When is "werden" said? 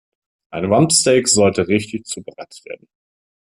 2.65-2.87